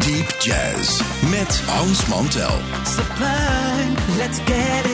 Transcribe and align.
Deep 0.00 0.38
Jazz 0.38 1.02
met 1.30 1.60
Hans 1.66 2.06
Mantel. 2.06 2.60
sublime, 2.84 3.94
let's 4.16 4.38
get 4.44 4.86
it 4.86 4.87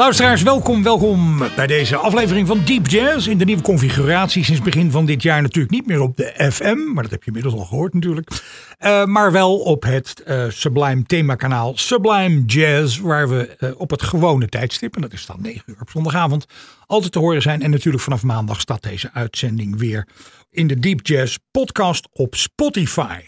Luisteraars, 0.00 0.42
welkom, 0.42 0.82
welkom 0.82 1.38
bij 1.56 1.66
deze 1.66 1.96
aflevering 1.96 2.46
van 2.46 2.64
Deep 2.64 2.86
Jazz. 2.88 3.26
In 3.26 3.38
de 3.38 3.44
nieuwe 3.44 3.62
configuratie 3.62 4.44
sinds 4.44 4.62
begin 4.62 4.90
van 4.90 5.06
dit 5.06 5.22
jaar 5.22 5.42
natuurlijk 5.42 5.74
niet 5.74 5.86
meer 5.86 6.00
op 6.00 6.16
de 6.16 6.50
FM. 6.52 6.92
Maar 6.92 7.02
dat 7.02 7.12
heb 7.12 7.20
je 7.20 7.26
inmiddels 7.26 7.54
al 7.54 7.64
gehoord 7.64 7.94
natuurlijk. 7.94 8.30
Eh, 8.78 9.04
maar 9.04 9.32
wel 9.32 9.58
op 9.58 9.82
het 9.82 10.22
eh, 10.22 10.44
Sublime 10.48 11.02
themakanaal 11.02 11.76
Sublime 11.76 12.44
Jazz. 12.44 12.98
Waar 12.98 13.28
we 13.28 13.46
eh, 13.46 13.70
op 13.76 13.90
het 13.90 14.02
gewone 14.02 14.48
tijdstip, 14.48 14.94
en 14.94 15.00
dat 15.00 15.12
is 15.12 15.26
dan 15.26 15.40
9 15.40 15.62
uur 15.66 15.80
op 15.80 15.90
zondagavond, 15.90 16.46
altijd 16.86 17.12
te 17.12 17.18
horen 17.18 17.42
zijn. 17.42 17.62
En 17.62 17.70
natuurlijk 17.70 18.04
vanaf 18.04 18.22
maandag 18.22 18.60
staat 18.60 18.82
deze 18.82 19.10
uitzending 19.12 19.78
weer 19.78 20.08
in 20.50 20.66
de 20.66 20.78
Deep 20.78 21.06
Jazz 21.06 21.36
podcast 21.50 22.08
op 22.12 22.34
Spotify. 22.34 23.20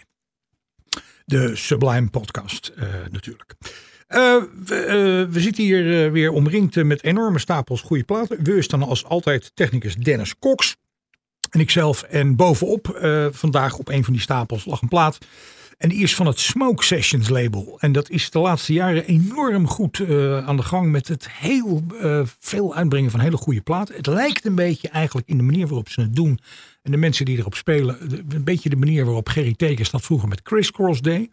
De 1.25 1.55
Sublime 1.55 2.09
podcast 2.09 2.73
natuurlijk. 3.11 3.55
Eh, 4.07 4.35
we, 4.65 4.75
eh, 4.75 5.33
we 5.33 5.39
zitten 5.39 5.63
hier 5.63 6.05
eh, 6.05 6.11
weer 6.11 6.31
omringd 6.31 6.83
met 6.83 7.03
enorme 7.03 7.39
stapels 7.39 7.81
goede 7.81 8.03
platen. 8.03 8.43
We 8.43 8.65
dan 8.67 8.83
als 8.83 9.05
altijd 9.05 9.51
technicus 9.53 9.95
Dennis 9.95 10.39
Cox. 10.39 10.75
En 11.49 11.59
ikzelf. 11.59 12.03
En 12.03 12.35
bovenop 12.35 12.99
vandaag 13.31 13.77
op 13.77 13.87
een 13.87 14.03
van 14.03 14.13
die 14.13 14.21
stapels 14.21 14.65
lag 14.65 14.81
een 14.81 14.87
plaat. 14.87 15.17
En 15.77 15.89
die 15.89 16.03
is 16.03 16.15
van 16.15 16.27
het 16.27 16.39
Smoke 16.39 16.83
Sessions 16.83 17.29
label. 17.29 17.77
En 17.79 17.91
dat 17.91 18.09
is 18.09 18.29
de 18.29 18.39
laatste 18.39 18.73
jaren 18.73 19.05
enorm 19.05 19.67
goed 19.67 19.99
eh, 19.99 20.47
aan 20.47 20.57
de 20.57 20.63
gang 20.63 20.91
met 20.91 21.07
het 21.07 21.29
heel 21.29 21.83
eh, 22.01 22.21
veel 22.39 22.75
uitbrengen 22.75 23.11
van 23.11 23.19
hele 23.19 23.37
goede 23.37 23.61
platen. 23.61 23.95
Het 23.95 24.07
lijkt 24.07 24.45
een 24.45 24.55
beetje 24.55 24.89
eigenlijk 24.89 25.27
in 25.27 25.37
de 25.37 25.43
manier 25.43 25.67
waarop 25.67 25.89
ze 25.89 26.01
het 26.01 26.15
doen. 26.15 26.39
En 26.81 26.91
de 26.91 26.97
mensen 26.97 27.25
die 27.25 27.37
erop 27.37 27.55
spelen. 27.55 27.97
Een 28.29 28.43
beetje 28.43 28.69
de 28.69 28.75
manier 28.75 29.05
waarop 29.05 29.29
Gerry 29.29 29.53
Tekens 29.53 29.89
dat 29.89 30.01
vroeger 30.01 30.27
met 30.27 30.41
Criss 30.41 30.71
Cross 30.71 31.01
deed. 31.01 31.29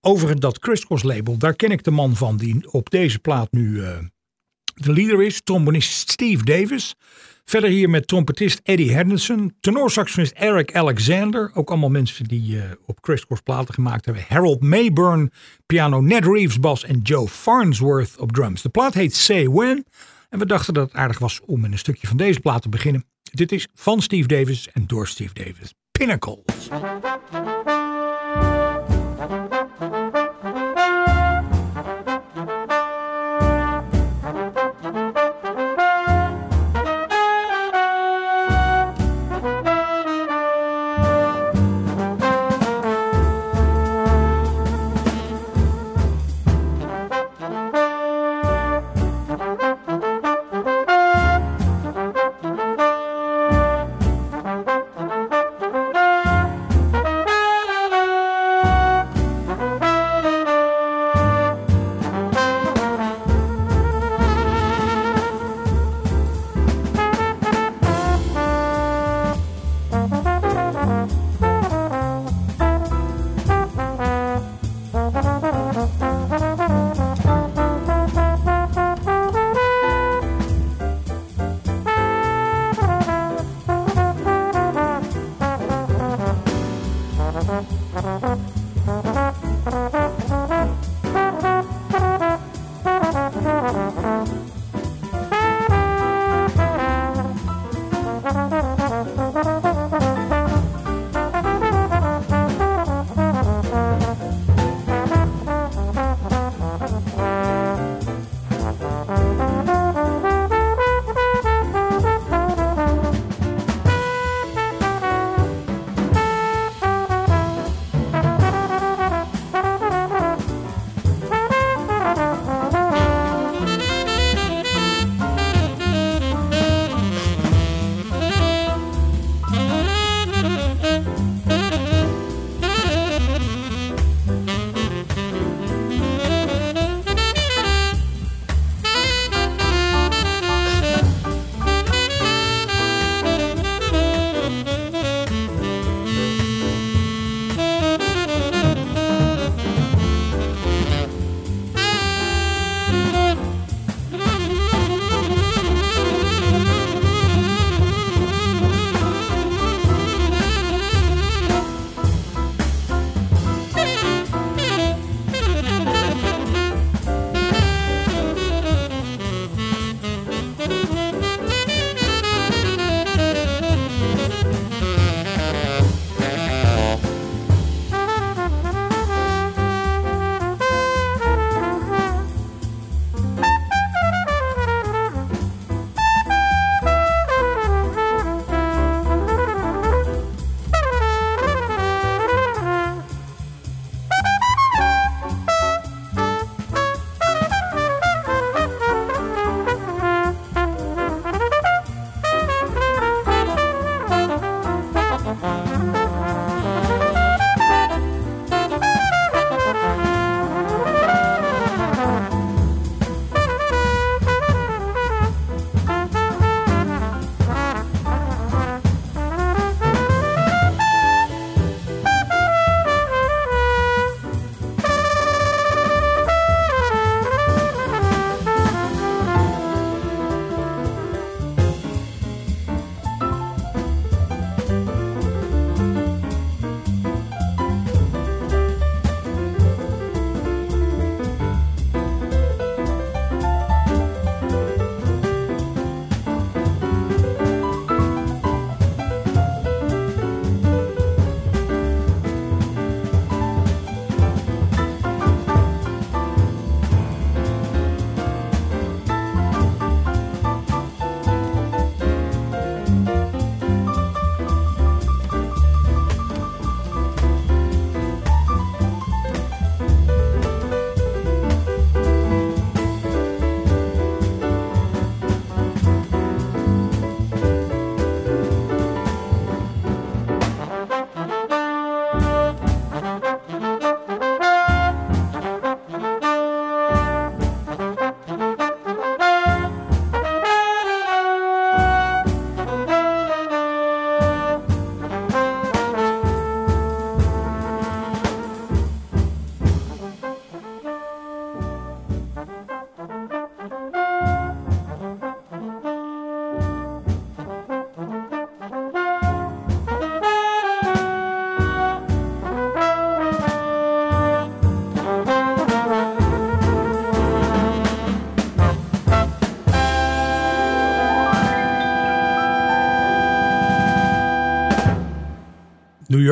Over 0.00 0.40
dat 0.40 0.58
Criss 0.58 0.86
Cross 0.86 1.02
label, 1.02 1.36
daar 1.38 1.54
ken 1.54 1.70
ik 1.70 1.84
de 1.84 1.90
man 1.90 2.16
van 2.16 2.36
die 2.36 2.72
op 2.72 2.90
deze 2.90 3.18
plaat 3.18 3.52
nu 3.52 3.84
eh, 3.84 3.98
de 4.80 4.92
leader 4.92 5.22
is. 5.22 5.40
Trombonist 5.44 6.10
Steve 6.10 6.44
Davis. 6.44 6.94
Verder 7.44 7.70
hier 7.70 7.90
met 7.90 8.08
trompetist 8.08 8.60
Eddie 8.62 8.92
Henderson. 8.92 9.54
Tenorsaxofonist 9.60 10.32
Eric 10.32 10.74
Alexander. 10.74 11.50
Ook 11.54 11.68
allemaal 11.68 11.88
mensen 11.88 12.24
die 12.24 12.60
eh, 12.60 12.70
op 12.86 13.00
Criss 13.00 13.26
Cross 13.26 13.40
platen 13.40 13.74
gemaakt 13.74 14.04
hebben. 14.04 14.24
Harold 14.28 14.62
Mayburn, 14.62 15.30
piano 15.66 16.00
Ned 16.00 16.24
Reeves 16.24 16.60
bas 16.60 16.84
en 16.84 17.00
Joe 17.02 17.28
Farnsworth 17.28 18.18
op 18.18 18.32
drums. 18.32 18.62
De 18.62 18.68
plaat 18.68 18.94
heet 18.94 19.16
Say 19.16 19.48
When. 19.48 19.84
En 20.28 20.38
we 20.38 20.46
dachten 20.46 20.74
dat 20.74 20.86
het 20.86 20.96
aardig 20.96 21.18
was 21.18 21.40
om 21.46 21.60
met 21.60 21.72
een 21.72 21.78
stukje 21.78 22.06
van 22.06 22.16
deze 22.16 22.40
plaat 22.40 22.62
te 22.62 22.68
beginnen. 22.68 23.04
Dit 23.22 23.52
is 23.52 23.68
van 23.74 24.02
Steve 24.02 24.28
Davis 24.28 24.68
en 24.72 24.84
door 24.86 25.06
Steve 25.06 25.34
Davis. 25.34 25.74
Pinnacles. 25.92 26.68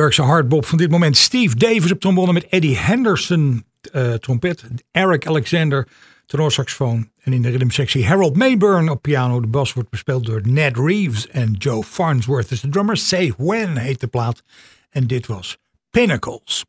Yorkse 0.07 0.33
hardbop 0.33 0.65
van 0.65 0.77
dit 0.77 0.89
moment. 0.89 1.17
Steve 1.17 1.55
Davis 1.55 1.91
op 1.91 1.99
trombone 1.99 2.33
met 2.33 2.47
Eddie 2.47 2.77
Henderson 2.77 3.65
uh, 3.93 4.13
trompet. 4.13 4.63
Eric 4.91 5.27
Alexander 5.27 5.87
tenorsaxofoon. 6.25 7.09
En 7.23 7.33
in 7.33 7.41
de 7.41 7.49
rhythmsectie 7.49 8.07
Harold 8.07 8.35
Mayburn 8.35 8.89
op 8.89 9.01
piano. 9.01 9.41
De 9.41 9.47
bas 9.47 9.73
wordt 9.73 9.89
bespeeld 9.89 10.25
door 10.25 10.41
Ned 10.43 10.77
Reeves 10.77 11.27
en 11.27 11.51
Joe 11.51 11.83
Farnsworth 11.83 12.51
is 12.51 12.61
de 12.61 12.69
drummer. 12.69 12.97
Say 12.97 13.33
When 13.37 13.77
heet 13.77 13.99
de 13.99 14.07
plaat. 14.07 14.43
En 14.89 15.07
dit 15.07 15.27
was 15.27 15.57
Pinnacles. 15.89 16.65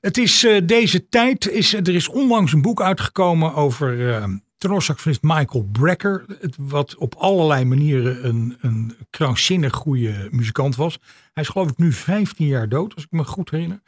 Het 0.00 0.18
is 0.18 0.44
uh, 0.44 0.60
deze 0.64 1.08
tijd, 1.08 1.50
is, 1.50 1.74
er 1.74 1.94
is 1.94 2.08
onlangs 2.08 2.52
een 2.52 2.62
boek 2.62 2.82
uitgekomen 2.82 3.54
over 3.54 3.98
uh, 3.98 4.24
tenorsaxofonist 4.64 5.22
Michael 5.22 5.68
Brecker. 5.72 6.24
Wat 6.58 6.96
op 6.96 7.14
allerlei 7.14 7.64
manieren 7.64 8.28
een, 8.28 8.56
een 8.60 8.96
krankzinnig 9.10 9.74
goede 9.74 10.28
muzikant 10.30 10.76
was. 10.76 10.98
Hij 11.32 11.42
is 11.42 11.48
geloof 11.48 11.70
ik 11.70 11.78
nu 11.78 11.92
15 11.92 12.46
jaar 12.46 12.68
dood, 12.68 12.94
als 12.94 13.04
ik 13.04 13.10
me 13.10 13.24
goed 13.24 13.50
herinner. 13.50 13.80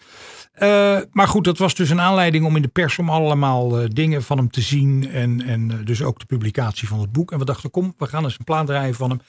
Uh, 0.58 0.99
maar 1.12 1.28
goed, 1.28 1.44
dat 1.44 1.58
was 1.58 1.75
dus 1.75 1.90
een 1.90 2.00
aanleiding 2.00 2.44
om 2.44 2.56
in 2.56 2.62
de 2.62 2.69
pers 2.69 2.99
om 2.99 3.11
allemaal 3.11 3.82
uh, 3.82 3.88
dingen 3.88 4.23
van 4.23 4.37
hem 4.37 4.50
te 4.50 4.61
zien. 4.61 5.11
En, 5.11 5.43
en 5.43 5.70
uh, 5.70 5.76
dus 5.84 6.02
ook 6.02 6.19
de 6.19 6.26
publicatie 6.26 6.88
van 6.88 7.00
het 7.00 7.12
boek. 7.12 7.32
En 7.32 7.38
we 7.38 7.44
dachten, 7.44 7.70
kom, 7.70 7.94
we 7.99 8.06
gaan 8.06 8.25
eens 8.25 8.38
een 8.38 8.44
plaat 8.44 8.67
draaien 8.67 8.94
van 8.94 9.11
hem. 9.11 9.20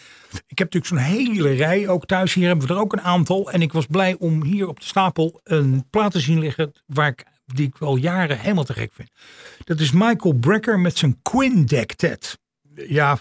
Ik 0.48 0.58
heb 0.58 0.74
natuurlijk 0.74 0.86
zo'n 0.86 1.16
hele 1.16 1.54
rij 1.54 1.88
ook 1.88 2.06
thuis. 2.06 2.34
Hier 2.34 2.48
hebben 2.48 2.68
we 2.68 2.74
er 2.74 2.80
ook 2.80 2.94
een 2.94 3.02
aantal. 3.02 3.52
En 3.52 3.62
ik 3.62 3.74
was 3.74 3.86
blij 3.86 4.16
om 4.20 4.44
hier 4.44 4.68
op 4.68 4.80
de 4.80 4.86
stapel 4.86 5.40
een 5.44 5.86
plaat 5.90 6.12
te 6.12 6.20
zien 6.20 6.40
liggen 6.40 6.74
waar 6.86 7.08
ik 7.08 7.26
die 7.54 7.68
ik 7.68 7.78
al 7.80 7.96
jaren 7.96 8.40
helemaal 8.40 8.64
te 8.64 8.74
gek 8.74 8.92
vind. 8.94 9.10
Dat 9.64 9.80
is 9.80 9.92
Michael 9.92 10.34
Brecker 10.34 10.80
met 10.80 10.98
zijn 10.98 11.20
Quindectet. 11.22 12.40
Ja, 12.76 13.18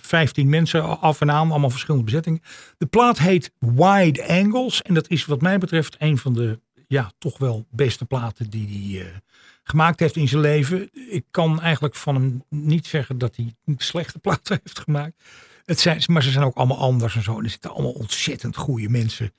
15 0.00 0.48
mensen 0.48 1.00
af 1.00 1.20
en 1.20 1.30
aan, 1.30 1.50
allemaal 1.50 1.70
verschillende 1.70 2.04
bezettingen. 2.04 2.42
De 2.78 2.86
plaat 2.86 3.18
heet 3.18 3.52
Wide 3.58 4.26
Angles. 4.28 4.82
En 4.82 4.94
dat 4.94 5.08
is 5.08 5.24
wat 5.24 5.40
mij 5.40 5.58
betreft 5.58 5.96
een 5.98 6.18
van 6.18 6.32
de 6.32 6.60
ja, 6.86 7.12
toch 7.18 7.38
wel 7.38 7.66
beste 7.70 8.04
platen 8.04 8.50
die 8.50 8.66
hij 8.66 9.06
uh, 9.06 9.16
gemaakt 9.62 10.00
heeft 10.00 10.16
in 10.16 10.28
zijn 10.28 10.40
leven. 10.40 10.90
Ik 10.92 11.24
kan 11.30 11.60
eigenlijk 11.60 11.94
van 11.94 12.14
hem 12.14 12.44
niet 12.48 12.86
zeggen 12.86 13.18
dat 13.18 13.36
hij 13.36 13.54
slechte 13.76 14.18
platen 14.28 14.60
heeft 14.62 14.78
gemaakt. 14.78 15.24
Het 15.70 15.80
zijn, 15.80 16.02
maar 16.06 16.22
ze 16.22 16.30
zijn 16.30 16.44
ook 16.44 16.56
allemaal 16.56 16.78
anders 16.78 17.16
en 17.16 17.22
zo. 17.22 17.38
En 17.38 17.44
er 17.44 17.50
zitten 17.50 17.70
allemaal 17.70 17.92
ontzettend 17.92 18.56
goede 18.56 18.88
mensen 18.88 19.32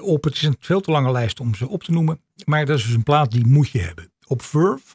op. 0.00 0.24
Het 0.24 0.34
is 0.34 0.42
een 0.42 0.56
veel 0.60 0.80
te 0.80 0.90
lange 0.90 1.12
lijst 1.12 1.40
om 1.40 1.54
ze 1.54 1.68
op 1.68 1.82
te 1.82 1.90
noemen. 1.90 2.20
Maar 2.44 2.66
dat 2.66 2.78
is 2.78 2.84
dus 2.84 2.94
een 2.94 3.02
plaat 3.02 3.30
die 3.30 3.46
moet 3.46 3.70
je 3.70 3.80
hebben. 3.80 4.12
Op 4.26 4.42
Verve, 4.42 4.94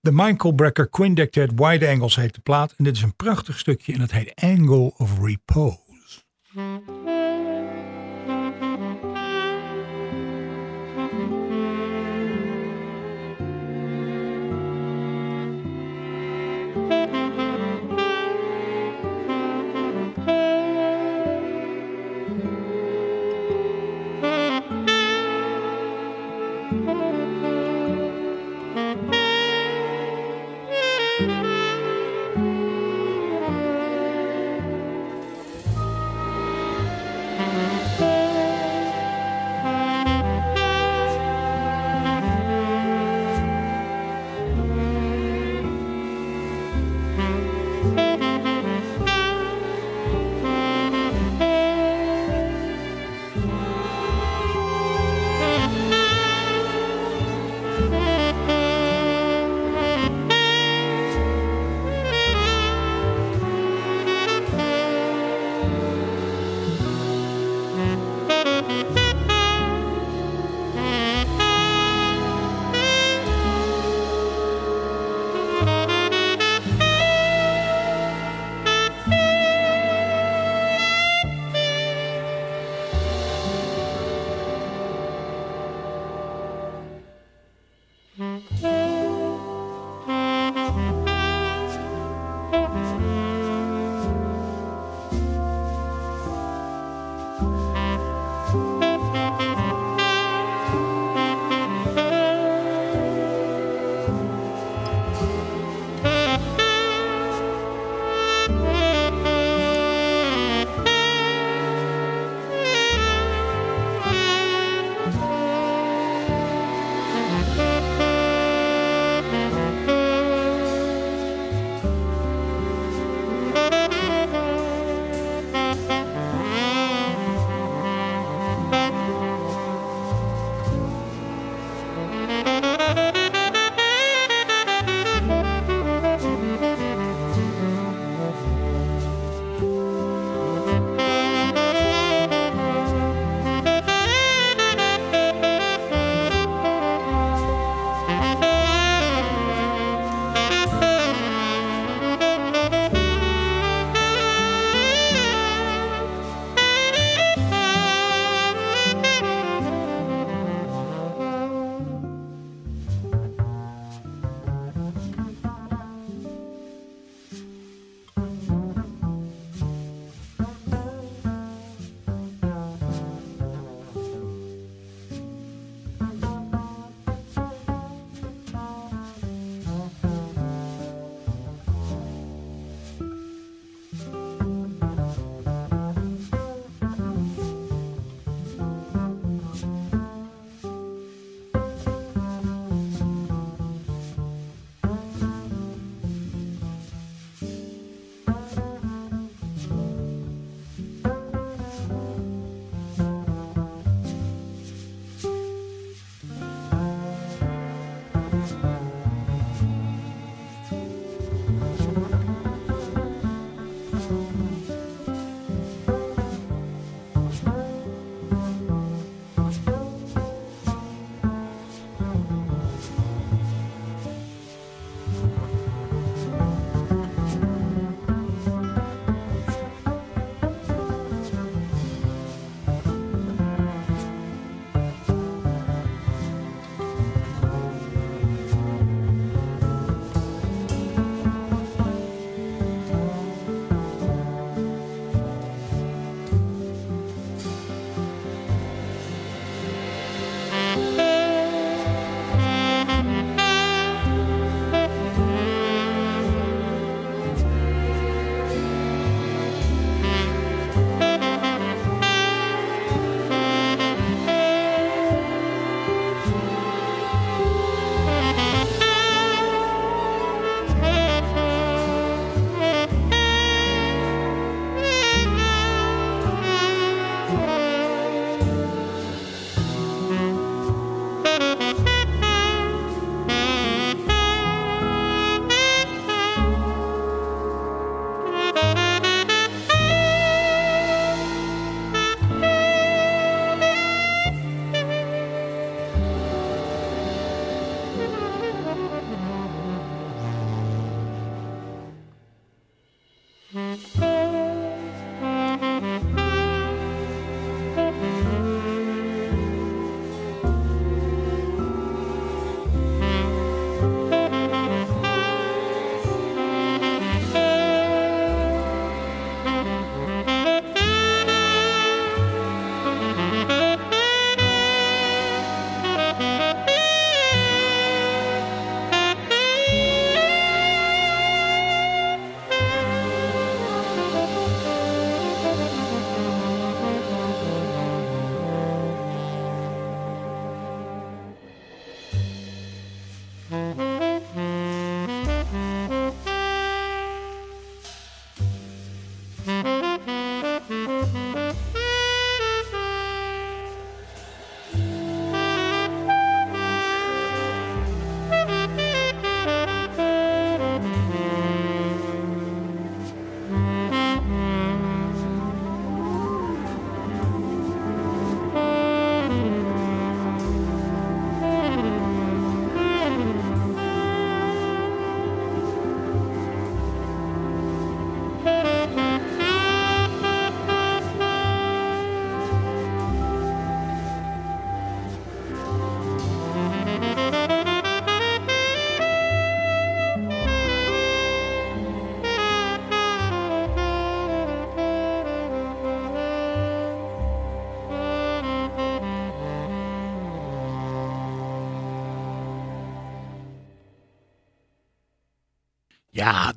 de 0.00 0.12
Michael 0.12 0.54
Brecker 0.54 0.88
Quindectet 0.88 1.50
Wide 1.54 1.88
Angles 1.88 2.16
heet 2.16 2.34
de 2.34 2.40
plaat. 2.40 2.74
En 2.76 2.84
dit 2.84 2.96
is 2.96 3.02
een 3.02 3.16
prachtig 3.16 3.58
stukje 3.58 3.92
en 3.92 4.00
het 4.00 4.12
heet 4.12 4.34
Angle 4.34 4.92
of 4.96 5.18
Repose. 5.20 5.87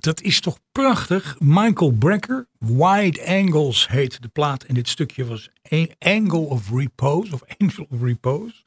Dat 0.01 0.21
is 0.21 0.39
toch 0.39 0.59
prachtig. 0.71 1.35
Michael 1.39 1.91
Brecker, 1.91 2.47
Wide 2.59 3.25
Angles 3.25 3.87
heet 3.89 4.21
de 4.21 4.27
plaat. 4.27 4.63
En 4.63 4.73
dit 4.73 4.87
stukje 4.87 5.25
was 5.25 5.49
Angle 5.99 6.39
of 6.39 6.69
Repose, 6.69 7.33
of 7.33 7.43
Angel 7.57 7.87
of 7.89 8.01
Repose. 8.01 8.63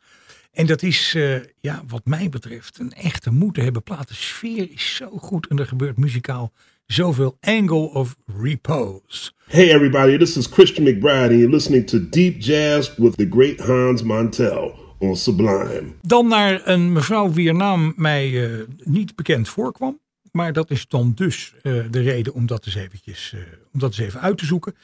En 0.53 0.67
dat 0.67 0.83
is, 0.83 1.15
uh, 1.17 1.37
ja, 1.59 1.83
wat 1.87 2.05
mij 2.05 2.29
betreft, 2.29 2.79
een 2.79 2.93
echte 2.93 3.31
moeten 3.31 3.63
hebben 3.63 3.83
plaat. 3.83 4.09
De 4.09 4.15
sfeer 4.15 4.71
is 4.71 4.95
zo 4.95 5.11
goed 5.11 5.47
en 5.47 5.59
er 5.59 5.67
gebeurt 5.67 5.99
muzikaal 5.99 6.53
zoveel 6.87 7.37
Angle 7.41 7.91
of 7.91 8.17
Repose. 8.39 9.33
Hey 9.47 9.75
everybody, 9.75 10.19
this 10.19 10.37
is 10.37 10.47
Christian 10.47 10.85
McBride 10.85 11.31
and 11.31 11.39
you're 11.39 11.51
listening 11.51 11.87
to 11.87 12.09
Deep 12.09 12.41
Jazz 12.41 12.95
with 12.97 13.17
the 13.17 13.27
great 13.31 13.61
Hans 13.61 14.03
Montel 14.03 14.75
on 14.99 15.17
Sublime. 15.17 15.85
Dan 16.03 16.29
naar 16.29 16.61
een 16.65 16.93
mevrouw 16.93 17.33
wier 17.33 17.55
naam 17.55 17.93
mij 17.97 18.31
uh, 18.31 18.61
niet 18.85 19.17
bekend 19.17 19.49
voorkwam. 19.49 20.03
Maar 20.37 20.53
dat 20.53 20.71
is 20.71 20.89
dan 20.89 21.13
dus 21.15 21.55
uh, 21.63 21.85
de 21.91 22.01
reden 22.01 22.35
om 22.35 22.47
dat 22.47 22.67
eens, 22.67 22.75
eventjes, 22.75 23.33
uh, 23.35 23.41
om 23.73 23.81
dat 23.81 23.91
eens 23.91 23.99
even 23.99 24.21
uit 24.21 24.39
te 24.39 24.47
zoeken. 24.47 24.75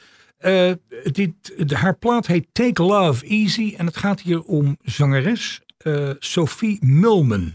Uh, 0.45 0.71
dit, 1.11 1.69
de, 1.69 1.75
haar 1.75 1.97
plaat 1.97 2.27
heet 2.27 2.47
Take 2.51 2.83
Love 2.83 3.25
Easy 3.25 3.73
en 3.77 3.85
het 3.85 3.97
gaat 3.97 4.21
hier 4.21 4.43
om 4.43 4.77
zangeres 4.81 5.61
Sophie 6.19 6.85
Mulman. 6.85 7.53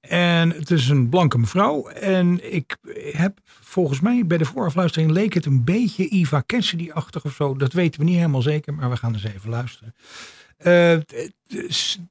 En 0.00 0.50
het 0.50 0.70
is 0.70 0.88
een 0.88 1.08
blanke 1.08 1.38
mevrouw. 1.38 1.88
En 1.88 2.52
ik 2.54 2.76
heb 3.12 3.38
volgens 3.44 4.00
mij 4.00 4.26
bij 4.26 4.38
de 4.38 4.44
voorafluistering 4.44 5.10
leek 5.10 5.34
het 5.34 5.46
een 5.46 5.64
beetje 5.64 6.08
Eva 6.08 6.42
Cassidy-achtig 6.46 7.24
of 7.24 7.34
zo. 7.34 7.56
Dat 7.56 7.72
weten 7.72 8.00
we 8.00 8.06
niet 8.06 8.16
helemaal 8.16 8.42
zeker, 8.42 8.74
maar 8.74 8.90
we 8.90 8.96
gaan 8.96 9.12
eens 9.12 9.24
even 9.24 9.50
luisteren. 9.50 9.94
Uh, 10.58 10.96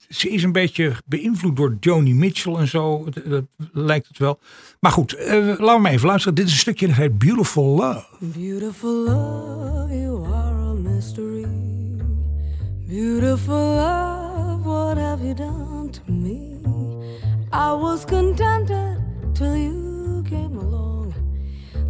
ze 0.09 0.29
is 0.29 0.43
een 0.43 0.51
beetje 0.51 0.93
beïnvloed 1.05 1.55
door 1.55 1.77
Joni 1.79 2.13
Mitchell 2.13 2.53
en 2.53 2.67
zo. 2.67 3.07
Dat, 3.25 3.43
lijkt 3.71 4.07
het 4.07 4.17
wel. 4.17 4.39
Maar 4.79 4.91
goed, 4.91 5.15
uh, 5.15 5.27
laten 5.29 5.75
we 5.75 5.79
maar 5.81 5.91
even 5.91 6.07
luisteren. 6.07 6.35
Dit 6.35 6.45
is 6.45 6.51
een 6.51 6.57
stukje 6.57 6.87
dat 6.87 6.95
heet 6.95 7.17
Beautiful 7.17 7.75
Love. 7.75 8.05
Beautiful 8.19 9.03
love, 9.03 9.93
you 9.93 10.25
are 10.33 10.61
a 10.61 10.73
mystery. 10.73 11.45
Beautiful 12.87 13.75
love, 13.75 14.63
what 14.63 14.97
have 14.97 15.23
you 15.23 15.33
done 15.33 15.89
to 15.89 16.11
me? 16.11 16.55
I 17.55 17.71
was 17.71 18.05
contented 18.05 18.97
till 19.33 19.55
you 19.55 20.23
came 20.29 20.57
along, 20.57 21.13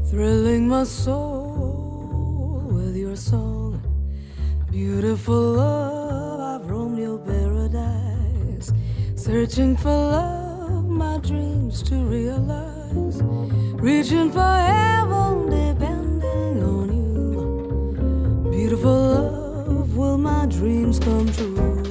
thrilling 0.10 0.68
my 0.68 0.84
soul 0.86 2.70
with 2.72 2.96
your 2.96 3.16
song. 3.16 3.82
Beautiful 4.72 5.54
love, 5.56 6.35
I've 6.56 6.70
roamed 6.72 6.98
your 6.98 7.18
paradise, 7.18 8.72
searching 9.16 9.76
for 9.76 9.90
love, 9.90 10.86
my 10.86 11.18
dreams 11.18 11.84
to 11.84 11.96
realize, 11.96 13.22
reaching 13.74 14.32
for 14.32 14.40
heaven, 14.40 15.50
depending 15.50 16.64
on 16.64 16.88
you. 16.96 18.52
Beautiful 18.52 18.90
love, 18.90 19.98
will 19.98 20.18
my 20.18 20.46
dreams 20.46 20.98
come 20.98 21.30
true? 21.34 21.84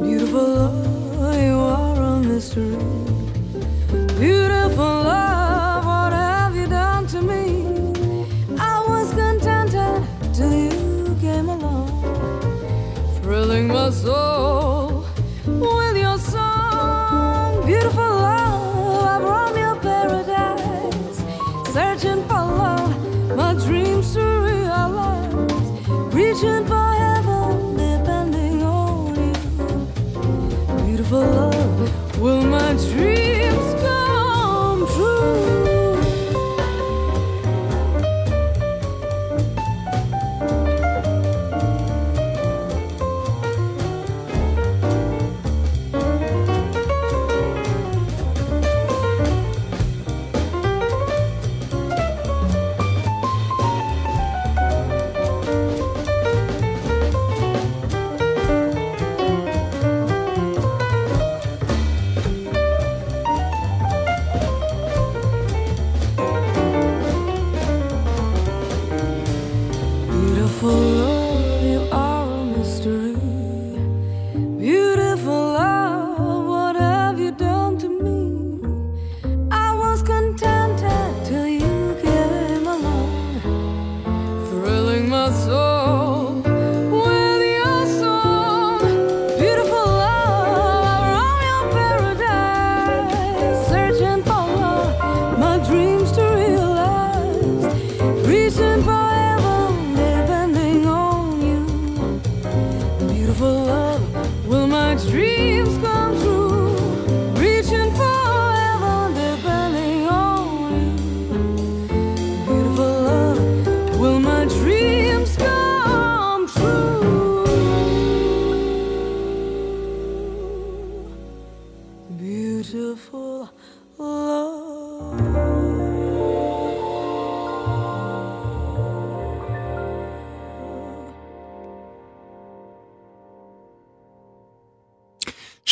Beautiful 0.00 0.48
love, 0.54 1.42
you 1.42 1.58
are 1.58 2.00
a 2.00 2.20
mystery. 2.20 2.78
Beautiful 4.20 5.02
love, 5.02 5.27
my 13.88 13.94
soul 13.94 15.04
with 15.46 15.96
your 15.96 16.18
song. 16.18 17.64
Beautiful 17.64 18.02
love, 18.02 19.06
I've 19.06 19.22
roamed 19.22 19.56
your 19.56 19.76
paradise, 19.76 21.22
searching 21.72 22.22
for 22.28 22.44
love, 22.62 23.34
my 23.34 23.54
dreams 23.54 24.12
to 24.12 24.24
realize, 24.50 25.32
reaching 26.12 26.66
for 26.66 26.88
heaven, 27.04 27.76
depending 27.78 28.62
on 28.62 29.14
you. 29.16 30.86
Beautiful 30.86 31.20
love, 31.20 32.20
will 32.20 32.42
my 32.42 32.74
dreams 32.74 33.07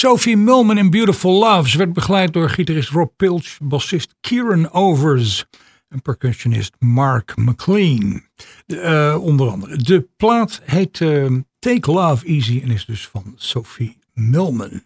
Sophie 0.06 0.36
Mulman 0.36 0.78
in 0.78 0.90
Beautiful 0.90 1.32
Love. 1.32 1.68
Ze 1.68 1.78
werd 1.78 1.92
begeleid 1.92 2.32
door 2.32 2.50
gitarist 2.50 2.88
Rob 2.88 3.10
Pilch, 3.16 3.58
bassist 3.62 4.14
Kieran 4.20 4.72
Overs 4.72 5.44
en 5.88 6.02
percussionist 6.02 6.74
Mark 6.78 7.36
McLean. 7.36 8.22
Eh, 8.66 9.16
onder 9.20 9.50
andere. 9.50 9.76
De 9.76 10.08
plaat 10.16 10.60
heet 10.64 11.00
eh, 11.00 11.26
Take 11.58 11.92
Love 11.92 12.26
Easy 12.26 12.60
en 12.62 12.70
is 12.70 12.84
dus 12.84 13.08
van 13.08 13.34
Sophie 13.36 13.98
Mulman. 14.12 14.82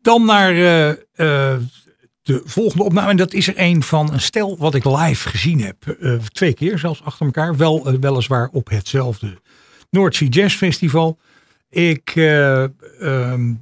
Dan 0.00 0.24
naar 0.24 0.50
eh, 0.50 1.56
de 2.22 2.42
volgende 2.44 2.84
opname. 2.84 3.10
En 3.10 3.16
dat 3.16 3.32
is 3.32 3.48
er 3.48 3.54
een 3.56 3.82
van 3.82 4.12
een 4.12 4.20
stel 4.20 4.56
wat 4.58 4.74
ik 4.74 4.84
live 4.84 5.28
gezien 5.28 5.60
heb. 5.60 5.96
Twee 6.32 6.54
keer 6.54 6.78
zelfs 6.78 7.02
achter 7.02 7.26
elkaar. 7.26 7.56
Wel, 7.56 7.98
weliswaar 8.00 8.48
op 8.52 8.68
hetzelfde 8.68 9.38
Noordzee 9.90 10.28
Jazz 10.28 10.56
Festival. 10.56 11.18
Ik, 11.74 12.12
eh, 12.14 12.62
ehm, 13.00 13.54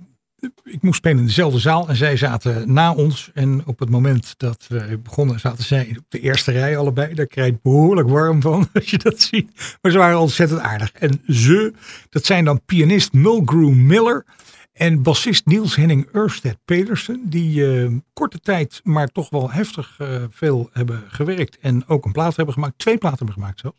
ik 0.64 0.82
moest 0.82 0.96
spelen 0.96 1.18
in 1.18 1.26
dezelfde 1.26 1.58
zaal 1.58 1.88
en 1.88 1.96
zij 1.96 2.16
zaten 2.16 2.72
na 2.72 2.92
ons. 2.92 3.30
En 3.34 3.62
op 3.66 3.78
het 3.78 3.90
moment 3.90 4.34
dat 4.36 4.66
we 4.68 4.98
begonnen 5.02 5.40
zaten 5.40 5.64
zij 5.64 5.94
op 5.98 6.04
de 6.08 6.20
eerste 6.20 6.52
rij 6.52 6.76
allebei. 6.76 7.14
Daar 7.14 7.26
krijg 7.26 7.48
je 7.48 7.58
behoorlijk 7.62 8.08
warm 8.08 8.40
van 8.40 8.68
als 8.74 8.90
je 8.90 8.98
dat 8.98 9.20
ziet. 9.20 9.76
Maar 9.82 9.92
ze 9.92 9.98
waren 9.98 10.18
ontzettend 10.18 10.60
aardig. 10.60 10.92
En 10.92 11.22
ze, 11.26 11.72
dat 12.10 12.24
zijn 12.24 12.44
dan 12.44 12.64
pianist 12.64 13.12
Mulgrew 13.12 13.72
Miller 13.74 14.24
en 14.72 15.02
bassist 15.02 15.46
Niels 15.46 15.76
Henning 15.76 16.08
Ørsted 16.14 16.58
Pedersen. 16.64 17.20
Die 17.24 17.66
eh, 17.66 17.90
korte 18.12 18.40
tijd, 18.40 18.80
maar 18.84 19.08
toch 19.08 19.30
wel 19.30 19.50
heftig 19.50 19.94
eh, 19.98 20.22
veel 20.30 20.70
hebben 20.72 21.04
gewerkt. 21.08 21.58
En 21.58 21.88
ook 21.88 22.04
een 22.04 22.12
plaat 22.12 22.36
hebben 22.36 22.54
gemaakt. 22.54 22.78
Twee 22.78 22.98
platen 22.98 23.18
hebben 23.18 23.34
gemaakt 23.34 23.60
zelfs. 23.60 23.76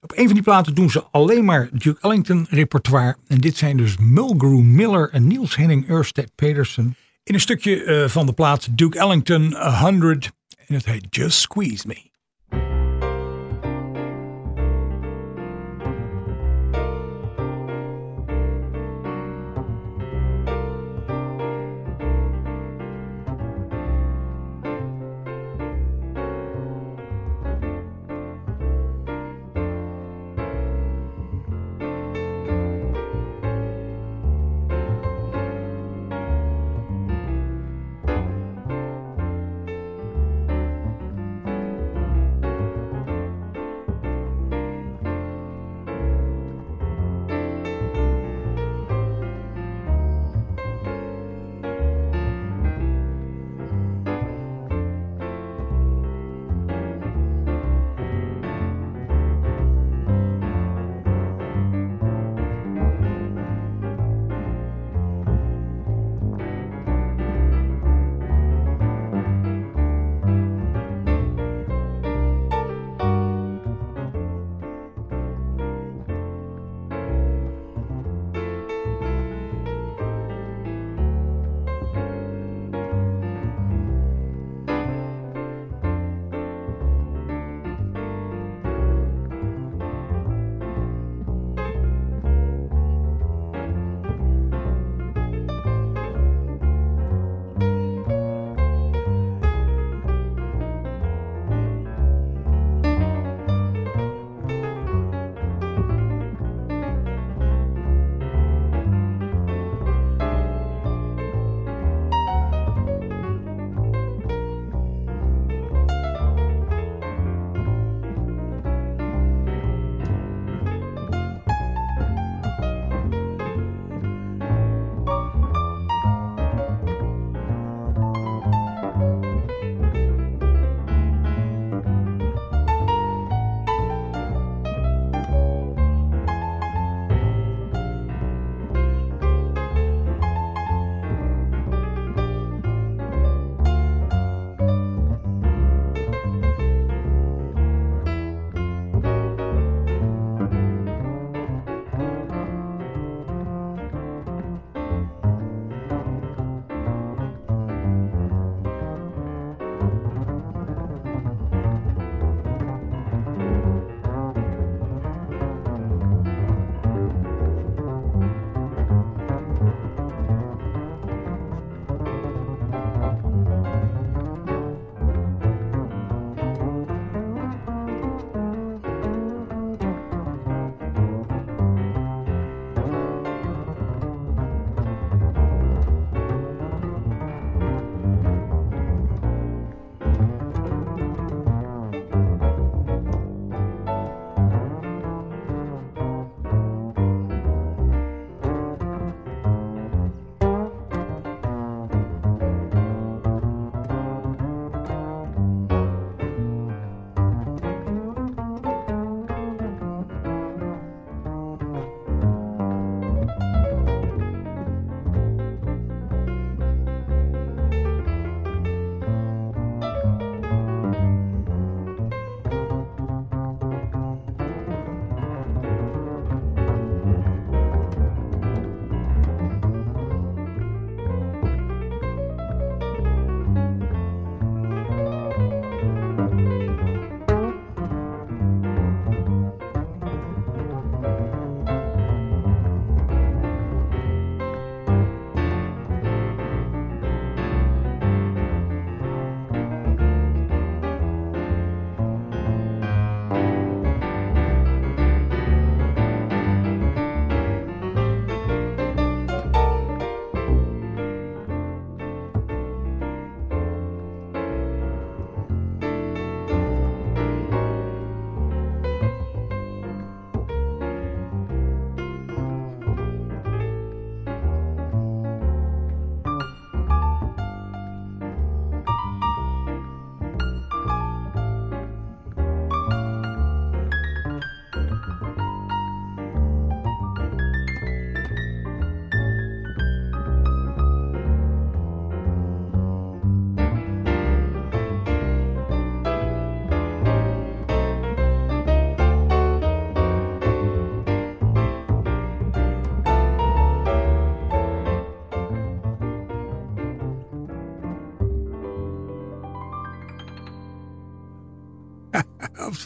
Op 0.00 0.12
een 0.16 0.24
van 0.24 0.34
die 0.34 0.42
platen 0.42 0.74
doen 0.74 0.90
ze 0.90 1.04
alleen 1.10 1.44
maar 1.44 1.68
Duke 1.72 2.00
Ellington 2.00 2.46
repertoire. 2.50 3.16
En 3.26 3.38
dit 3.38 3.56
zijn 3.56 3.76
dus 3.76 3.96
Mulgrew 3.96 4.60
Miller 4.60 5.10
en 5.10 5.26
Niels 5.26 5.56
Henning 5.56 5.90
Ørsted 5.90 6.30
Pedersen 6.34 6.96
In 7.22 7.34
een 7.34 7.40
stukje 7.40 7.84
eh, 7.84 8.08
van 8.08 8.26
de 8.26 8.32
plaat 8.32 8.68
Duke 8.78 8.98
Ellington 8.98 9.54
100 9.54 10.30
en 10.66 10.74
het 10.74 10.84
heet 10.84 11.06
Just 11.10 11.38
Squeeze 11.38 11.86
Me. 11.86 12.10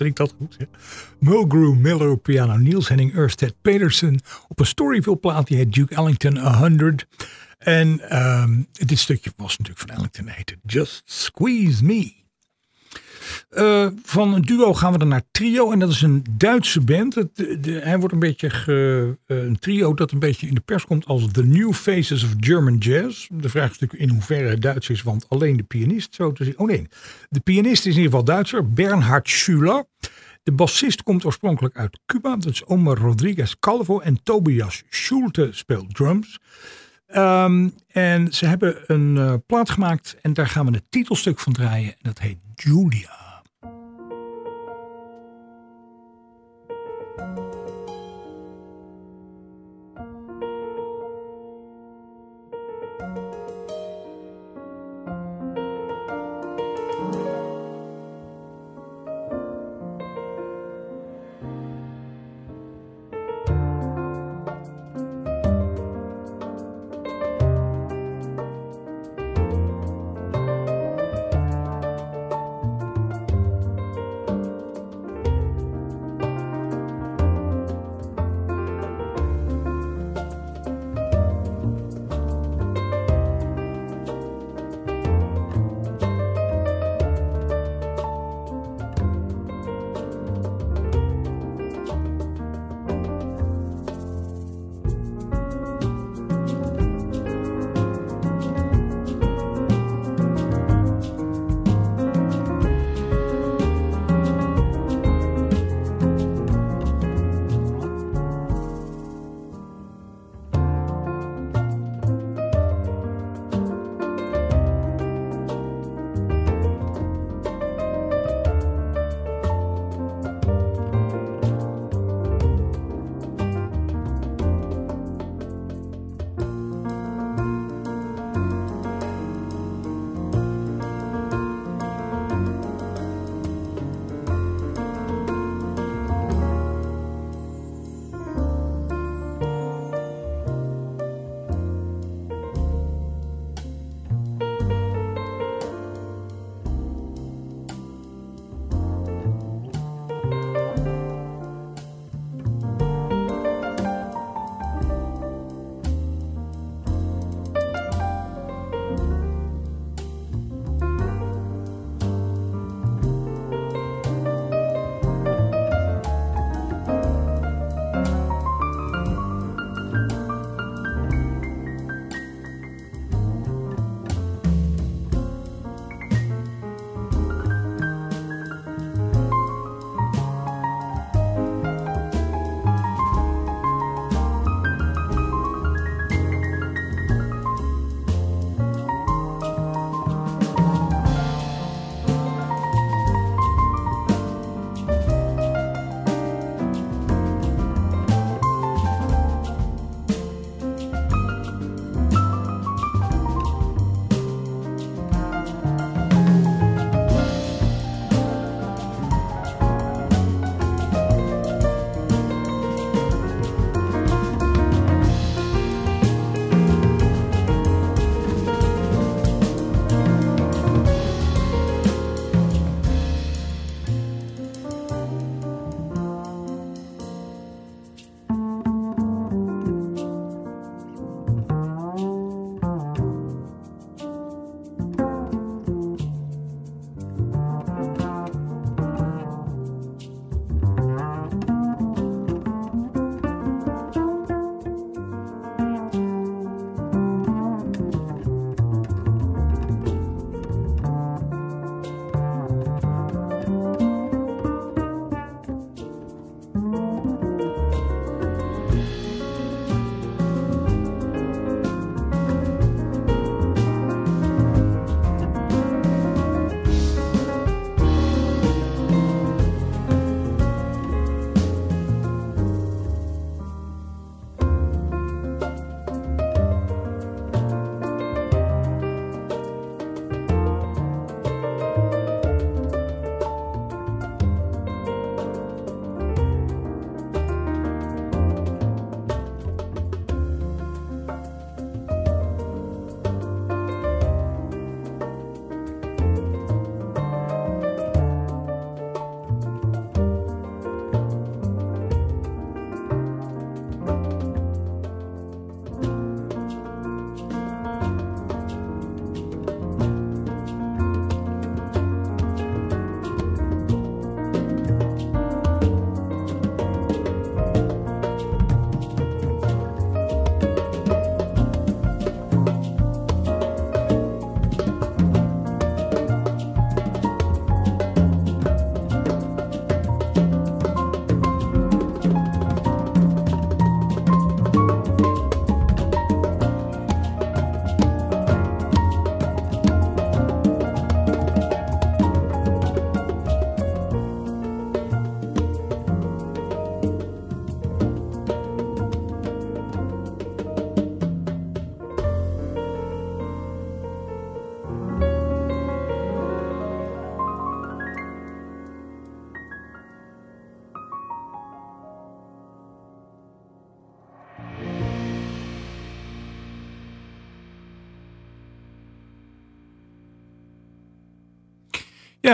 Ik 0.04 0.16
dat 0.16 0.34
goed. 0.38 0.56
Mulgrew 1.18 1.74
Miller 1.74 2.16
piano, 2.16 2.56
Niels 2.56 2.88
Henning 2.88 3.14
Ørsted 3.14 3.54
Peterson 3.62 4.20
op 4.48 4.58
een 4.58 4.66
Storyville 4.66 5.16
plaat 5.16 5.46
die 5.46 5.56
heet 5.56 5.72
Duke 5.72 5.94
Ellington 5.94 6.38
100. 6.38 7.06
En 7.58 8.10
ehm, 8.10 8.62
dit 8.72 8.98
stukje 8.98 9.32
was 9.36 9.58
natuurlijk 9.58 9.88
van 9.88 9.96
Ellington, 9.96 10.26
heette 10.26 10.56
Just 10.66 11.02
Squeeze 11.04 11.84
Me. 11.84 12.21
Uh, 13.50 13.86
van 14.04 14.34
een 14.34 14.42
duo 14.42 14.74
gaan 14.74 14.92
we 14.92 14.98
dan 14.98 15.08
naar 15.08 15.22
trio. 15.30 15.72
En 15.72 15.78
dat 15.78 15.90
is 15.90 16.02
een 16.02 16.24
Duitse 16.30 16.80
band. 16.80 17.14
Het, 17.14 17.36
de, 17.36 17.80
hij 17.82 17.98
wordt 17.98 18.14
een 18.14 18.20
beetje 18.20 18.50
ge, 18.50 19.16
uh, 19.26 19.42
een 19.42 19.58
trio 19.58 19.94
dat 19.94 20.10
een 20.10 20.18
beetje 20.18 20.46
in 20.46 20.54
de 20.54 20.60
pers 20.60 20.84
komt 20.84 21.06
als 21.06 21.28
The 21.32 21.44
New 21.44 21.72
Faces 21.72 22.24
of 22.24 22.34
German 22.40 22.76
Jazz. 22.76 23.28
De 23.30 23.48
vraag 23.48 23.70
is 23.70 23.78
natuurlijk 23.78 24.10
in 24.10 24.16
hoeverre 24.16 24.48
het 24.48 24.62
Duits 24.62 24.88
is, 24.88 25.02
want 25.02 25.28
alleen 25.28 25.56
de 25.56 25.62
pianist 25.62 26.14
zo 26.14 26.32
te 26.32 26.44
zien. 26.44 26.58
Oh 26.58 26.66
nee, 26.66 26.86
de 27.28 27.40
pianist 27.40 27.86
is 27.86 27.96
in 27.96 28.02
ieder 28.02 28.10
geval 28.10 28.24
Duitser, 28.24 28.72
Bernhard 28.72 29.28
Schuller. 29.28 29.84
De 30.42 30.52
bassist 30.52 31.02
komt 31.02 31.24
oorspronkelijk 31.24 31.76
uit 31.76 31.98
Cuba. 32.06 32.36
Dat 32.36 32.52
is 32.52 32.64
Omar 32.64 32.98
Rodriguez 32.98 33.54
Calvo. 33.60 34.00
En 34.00 34.22
Tobias 34.22 34.82
Schulte 34.88 35.48
speelt 35.52 35.94
drums. 35.94 36.38
Um, 37.16 37.74
en 37.88 38.32
ze 38.32 38.46
hebben 38.46 38.76
een 38.86 39.16
uh, 39.16 39.34
plaat 39.46 39.70
gemaakt 39.70 40.16
en 40.22 40.32
daar 40.32 40.46
gaan 40.46 40.66
we 40.66 40.72
het 40.72 40.84
titelstuk 40.88 41.38
van 41.38 41.52
draaien. 41.52 41.90
En 41.90 41.98
dat 42.00 42.18
heet 42.18 42.38
Julia. 42.64 43.21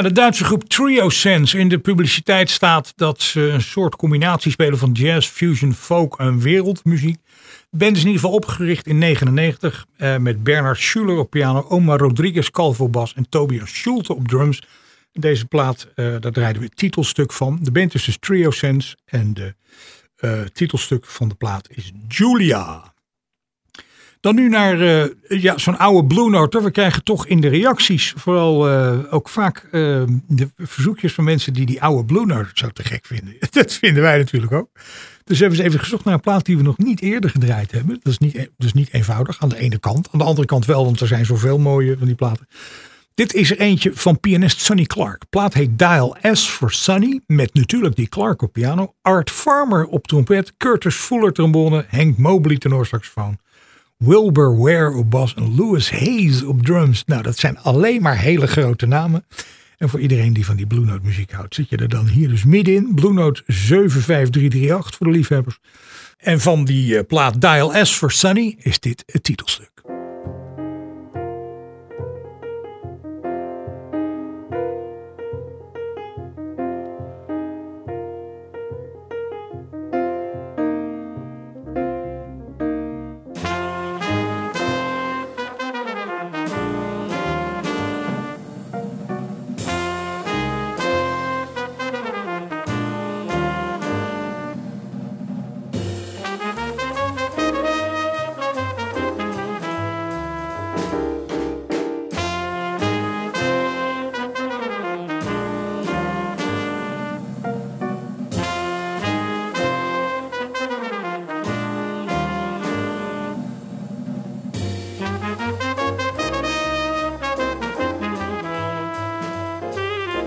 De 0.02 0.12
Duitse 0.12 0.44
groep 0.44 0.64
Trio 0.64 1.08
Sense. 1.08 1.58
In 1.58 1.68
de 1.68 1.78
publiciteit 1.78 2.50
staat 2.50 2.92
dat 2.96 3.22
ze 3.22 3.40
een 3.40 3.60
soort 3.60 3.96
combinatie 3.96 4.50
spelen 4.50 4.78
van 4.78 4.92
jazz, 4.92 5.28
fusion, 5.28 5.74
folk 5.74 6.18
en 6.18 6.38
wereldmuziek. 6.38 7.16
De 7.70 7.76
band 7.76 7.96
is 7.96 8.02
in 8.02 8.06
ieder 8.06 8.20
geval 8.20 8.36
opgericht 8.36 8.86
in 8.86 9.00
1999 9.00 9.86
eh, 9.96 10.16
met 10.16 10.42
Bernard 10.42 10.78
Schuller 10.78 11.16
op 11.16 11.30
piano, 11.30 11.64
Omar 11.68 11.98
Rodriguez 11.98 12.50
Calvo 12.50 12.88
bas 12.88 13.14
en 13.14 13.28
Tobias 13.28 13.78
Schulte 13.78 14.14
op 14.14 14.28
drums. 14.28 14.62
Deze 15.12 15.46
plaat, 15.46 15.88
eh, 15.94 16.04
daar 16.20 16.32
draaiden 16.32 16.62
we 16.62 16.68
het 16.68 16.76
titelstuk 16.76 17.32
van. 17.32 17.58
De 17.62 17.72
band 17.72 17.94
is 17.94 18.04
dus 18.04 18.18
Trio 18.18 18.50
Sense 18.50 18.96
en 19.04 19.34
de 19.34 19.54
eh, 20.16 20.40
titelstuk 20.52 21.04
van 21.04 21.28
de 21.28 21.34
plaat 21.34 21.68
is 21.70 21.92
Julia. 22.08 22.92
Dan 24.20 24.34
nu 24.34 24.48
naar 24.48 24.80
eh, 24.80 25.10
ja, 25.28 25.58
zo'n 25.58 25.78
oude 25.78 26.06
Blue 26.06 26.30
Note. 26.30 26.62
We 26.62 26.70
krijgen 26.70 27.04
toch 27.04 27.26
in 27.26 27.40
de 27.40 27.48
reacties 27.48 28.12
vooral 28.16 28.68
eh, 28.68 28.98
ook 29.10 29.28
vaak 29.28 29.58
eh, 29.64 30.02
de 30.26 30.50
verzoekjes 30.56 31.12
van 31.12 31.24
mensen 31.24 31.52
die 31.52 31.66
die 31.66 31.82
oude 31.82 32.04
Blue 32.04 32.26
Note 32.26 32.50
zo 32.54 32.68
te 32.68 32.84
gek 32.84 33.06
vinden. 33.06 33.34
Dat 33.50 33.72
vinden 33.72 34.02
wij 34.02 34.18
natuurlijk 34.18 34.52
ook. 34.52 34.70
Dus 35.24 35.38
hebben 35.38 35.58
ze 35.58 35.64
even 35.64 35.80
gezocht 35.80 36.04
naar 36.04 36.14
een 36.14 36.20
plaat 36.20 36.44
die 36.44 36.56
we 36.56 36.62
nog 36.62 36.78
niet 36.78 37.00
eerder 37.00 37.30
gedraaid 37.30 37.70
hebben. 37.72 38.00
Dat 38.02 38.12
is 38.12 38.18
niet, 38.18 38.50
dus 38.56 38.72
niet 38.72 38.92
eenvoudig 38.92 39.40
aan 39.40 39.48
de 39.48 39.58
ene 39.58 39.78
kant. 39.78 40.08
Aan 40.12 40.18
de 40.18 40.24
andere 40.24 40.46
kant 40.46 40.66
wel, 40.66 40.84
want 40.84 41.00
er 41.00 41.06
zijn 41.06 41.26
zoveel 41.26 41.58
mooie 41.58 41.96
van 41.98 42.06
die 42.06 42.16
platen. 42.16 42.46
Dit 43.18 43.34
is 43.34 43.50
er 43.50 43.58
eentje 43.58 43.90
van 43.94 44.20
pianist 44.20 44.60
Sonny 44.60 44.84
Clark. 44.84 45.22
Plaat 45.30 45.54
heet 45.54 45.78
Dial 45.78 46.16
S 46.32 46.48
for 46.48 46.72
Sonny. 46.72 47.20
Met 47.26 47.54
natuurlijk 47.54 47.96
die 47.96 48.08
Clark 48.08 48.42
op 48.42 48.52
piano. 48.52 48.94
Art 49.02 49.30
Farmer 49.30 49.86
op 49.86 50.06
trompet. 50.06 50.52
Curtis 50.56 50.94
Fuller 50.94 51.32
trombone. 51.32 51.86
Hank 51.88 52.16
Mobley 52.16 52.56
tenorsaxofoon. 52.56 53.38
Wilbur 53.98 54.56
Ware 54.56 54.96
op 54.96 55.10
bas 55.10 55.34
en 55.34 55.56
Louis 55.56 55.90
Hayes 55.90 56.42
op 56.42 56.62
drums. 56.62 57.04
Nou, 57.06 57.22
dat 57.22 57.38
zijn 57.38 57.58
alleen 57.58 58.02
maar 58.02 58.18
hele 58.18 58.46
grote 58.46 58.86
namen. 58.86 59.24
En 59.78 59.88
voor 59.88 60.00
iedereen 60.00 60.32
die 60.32 60.44
van 60.44 60.56
die 60.56 60.66
Blue 60.66 60.84
Note 60.84 61.04
muziek 61.04 61.32
houdt, 61.32 61.54
zit 61.54 61.68
je 61.68 61.76
er 61.76 61.88
dan 61.88 62.06
hier 62.06 62.28
dus 62.28 62.44
middenin. 62.44 62.94
Blue 62.94 63.12
Note 63.12 63.42
75338 63.46 64.96
voor 64.96 65.06
de 65.06 65.12
liefhebbers. 65.12 65.58
En 66.18 66.40
van 66.40 66.64
die 66.64 66.98
eh, 66.98 67.06
plaat 67.06 67.40
Dial 67.40 67.84
S 67.86 67.94
for 67.94 68.12
Sunny 68.12 68.56
is 68.58 68.80
dit 68.80 69.02
het 69.06 69.22
titelstuk. 69.22 69.70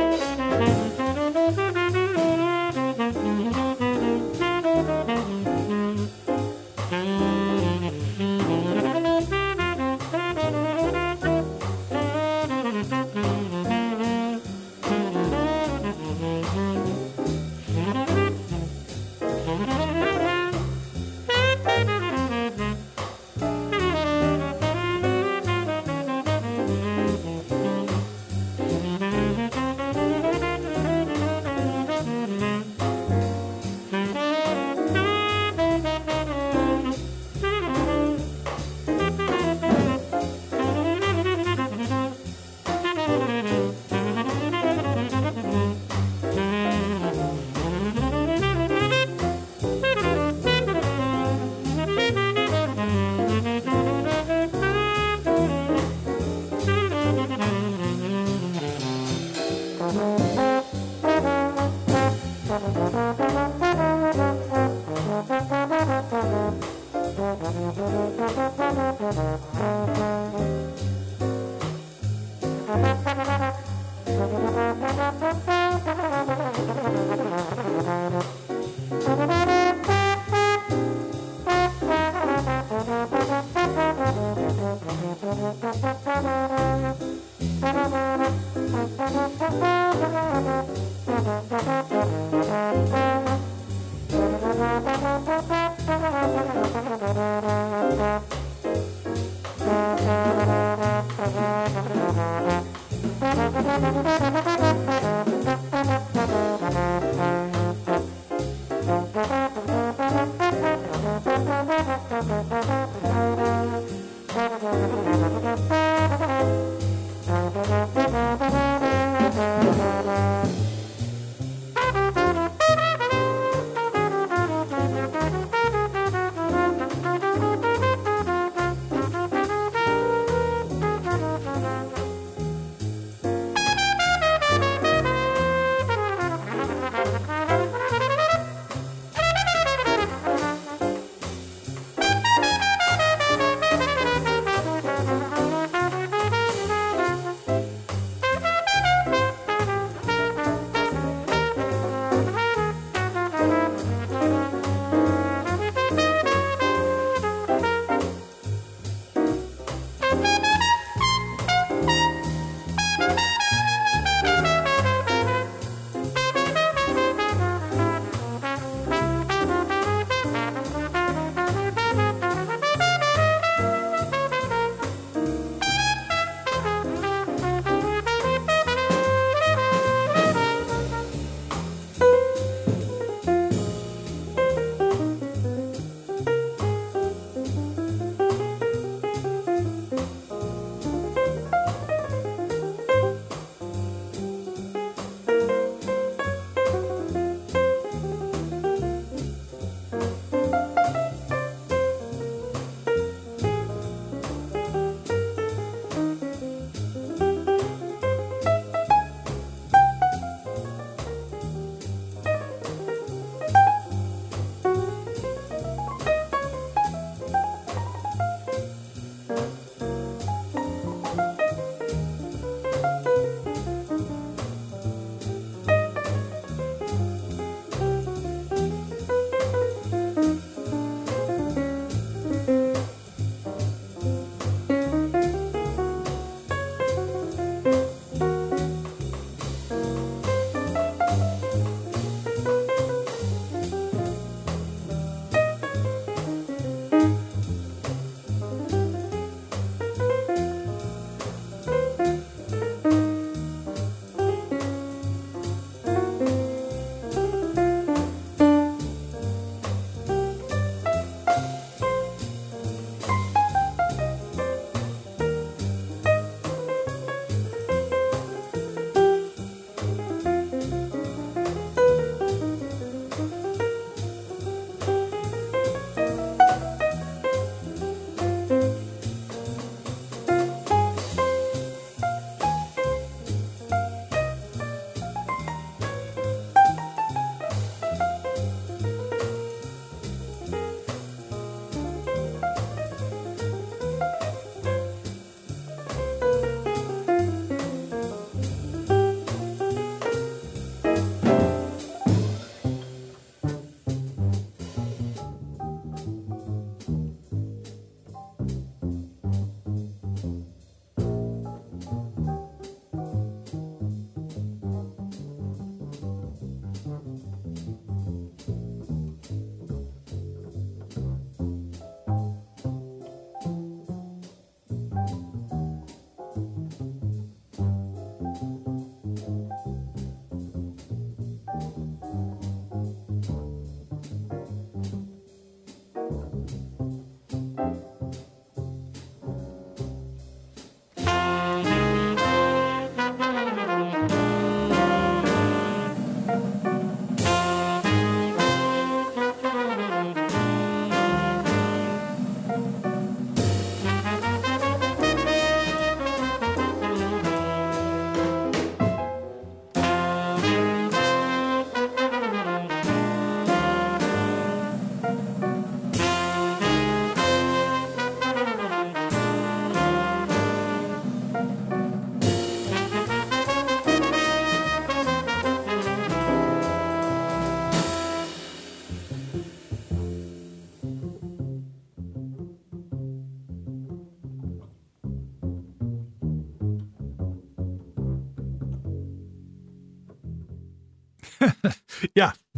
Música 0.01 0.90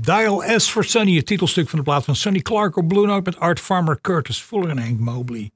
Dial 0.04 0.60
S 0.60 0.70
for 0.70 0.84
Sunny, 0.84 1.16
het 1.16 1.26
titelstuk 1.26 1.70
van 1.70 1.80
de 1.80 1.86
plaat 1.86 2.04
van 2.06 2.16
Sonny 2.16 2.40
Clark 2.40 2.76
op 2.76 2.88
Blue 2.88 3.06
Note 3.06 3.22
met 3.24 3.40
Art 3.40 3.60
Farmer, 3.60 4.02
Curtis 4.02 4.40
Fuller 4.40 4.70
en 4.70 4.78
Hank 4.78 5.00
Mobley. 5.00 5.52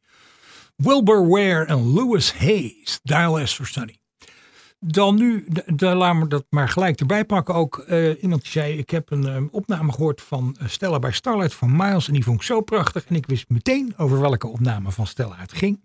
Wilbur 0.75 1.27
Ware 1.27 1.65
en 1.65 1.93
Lewis 1.93 2.33
Hayes, 2.33 2.99
Dial 3.03 3.47
S 3.47 3.53
for 3.53 3.67
Sunny. 3.67 3.97
Dan 4.79 5.15
nu, 5.15 5.47
laat 5.77 6.15
me 6.15 6.27
dat 6.27 6.45
maar 6.49 6.69
gelijk 6.69 6.99
erbij 6.99 7.25
pakken. 7.25 7.53
Ook 7.55 7.77
eh, 7.77 8.23
iemand 8.23 8.41
die 8.41 8.51
zei, 8.51 8.77
ik 8.77 8.89
heb 8.89 9.11
een 9.11 9.27
eh, 9.27 9.43
opname 9.51 9.91
gehoord 9.91 10.21
van 10.21 10.55
eh, 10.59 10.67
Stella 10.67 10.99
bij 10.99 11.11
Starlight 11.11 11.53
van 11.53 11.75
Miles. 11.75 12.07
En 12.07 12.13
die 12.13 12.23
vond 12.23 12.39
ik 12.39 12.45
zo 12.45 12.61
prachtig. 12.61 13.05
En 13.05 13.15
ik 13.15 13.25
wist 13.25 13.49
meteen 13.49 13.93
over 13.97 14.19
welke 14.19 14.47
opname 14.47 14.91
van 14.91 15.07
Stella 15.07 15.35
het 15.37 15.53
ging. 15.53 15.79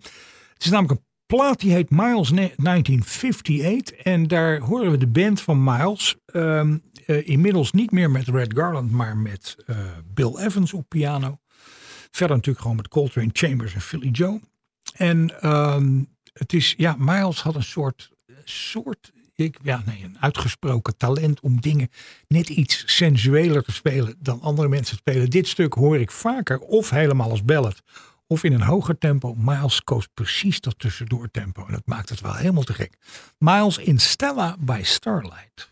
Het 0.54 0.64
is 0.64 0.70
namelijk 0.70 1.00
een 1.00 1.06
plaat 1.26 1.60
die 1.60 1.72
heet 1.72 1.90
Miles 1.90 2.30
ne- 2.30 2.54
1958. 2.56 3.96
En 3.96 4.26
daar 4.28 4.58
horen 4.58 4.90
we 4.90 4.96
de 4.96 5.06
band 5.06 5.40
van 5.40 5.64
Miles. 5.64 6.16
ehm, 6.26 6.76
eh, 7.12 7.28
inmiddels 7.28 7.72
niet 7.72 7.90
meer 7.90 8.10
met 8.10 8.28
Red 8.28 8.54
Garland, 8.54 8.90
maar 8.90 9.16
met 9.16 9.56
eh, 9.66 9.76
Bill 10.14 10.36
Evans 10.36 10.72
op 10.72 10.88
piano. 10.88 11.38
Verder 12.10 12.36
natuurlijk 12.36 12.62
gewoon 12.62 12.76
met 12.76 12.88
Coltrane 12.88 13.30
Chambers 13.32 13.74
en 13.74 13.80
Philly 13.80 14.08
Joe. 14.08 14.40
En 14.96 15.40
ehm, 15.40 16.02
het 16.32 16.52
is, 16.52 16.74
ja, 16.76 16.96
Miles 16.98 17.40
had 17.40 17.54
een 17.54 17.62
soort, 17.62 18.10
soort 18.44 19.12
ik, 19.34 19.58
ja, 19.62 19.82
nee, 19.86 20.04
een 20.04 20.16
uitgesproken 20.20 20.96
talent 20.96 21.40
om 21.40 21.60
dingen 21.60 21.88
net 22.28 22.48
iets 22.48 22.82
sensueler 22.96 23.62
te 23.62 23.72
spelen 23.72 24.14
dan 24.18 24.40
andere 24.40 24.68
mensen 24.68 24.96
spelen. 24.96 25.30
Dit 25.30 25.48
stuk 25.48 25.72
hoor 25.72 25.98
ik 25.98 26.10
vaker 26.10 26.58
of 26.58 26.90
helemaal 26.90 27.30
als 27.30 27.44
ballad 27.44 27.82
of 28.26 28.44
in 28.44 28.52
een 28.52 28.62
hoger 28.62 28.98
tempo. 28.98 29.34
Miles 29.34 29.84
koos 29.84 30.08
precies 30.14 30.60
dat 30.60 30.78
tussendoor 30.78 31.30
tempo 31.30 31.66
en 31.66 31.72
dat 31.72 31.86
maakt 31.86 32.08
het 32.08 32.20
wel 32.20 32.34
helemaal 32.34 32.62
te 32.62 32.74
gek. 32.74 32.96
Miles 33.38 33.78
in 33.78 33.98
Stella 33.98 34.56
by 34.58 34.80
Starlight. 34.82 35.70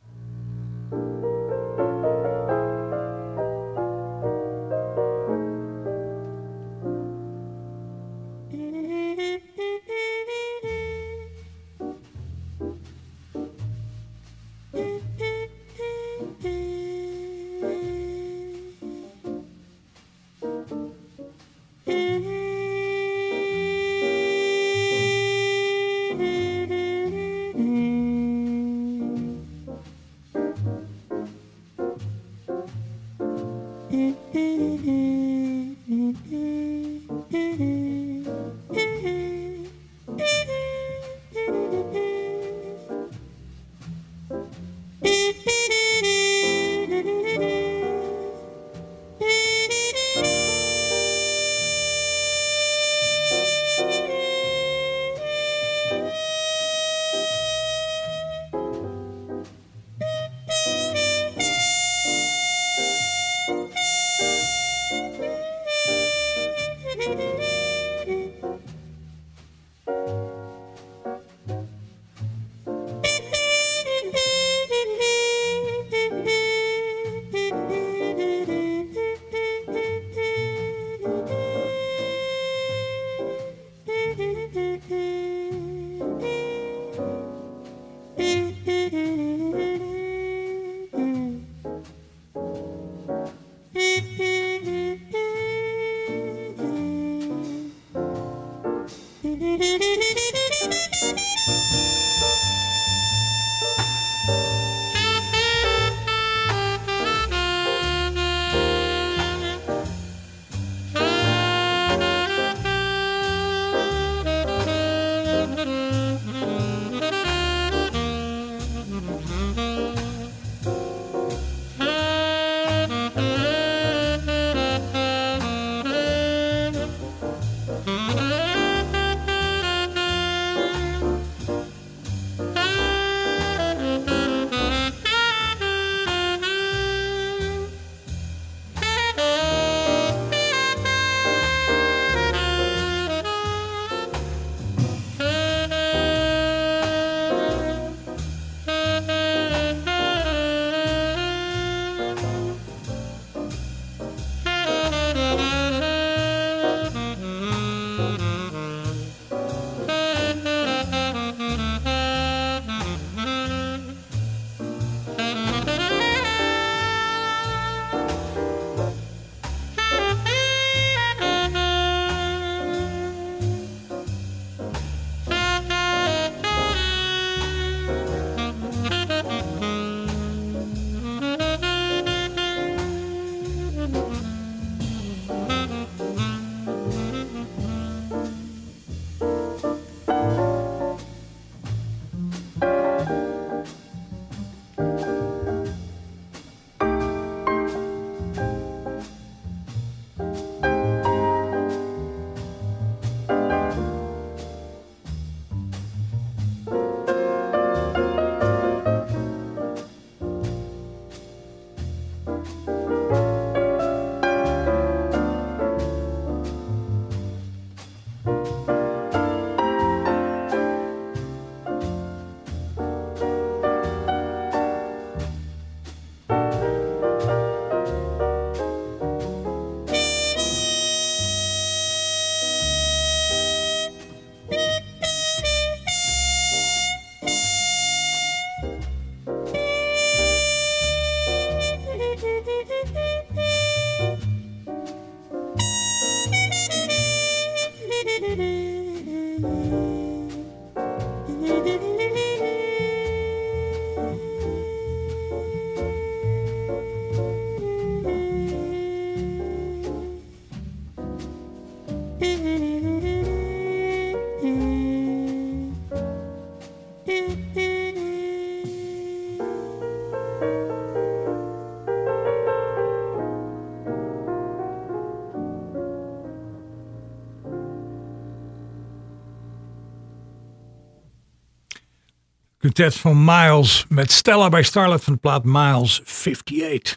Quintet 282.73 283.01
van 283.01 283.25
Miles 283.25 283.85
met 283.89 284.13
Stella 284.13 284.49
bij 284.49 284.63
Starlight 284.63 285.05
van 285.05 285.13
de 285.13 285.19
plaat 285.19 285.45
Miles 285.45 286.01
58. 286.05 286.97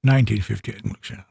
1958 0.00 0.84
moet 0.84 0.96
ik 0.96 1.04
zeggen. 1.04 1.26